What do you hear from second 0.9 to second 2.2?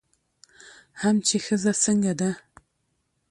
هم چې ښځه څنګه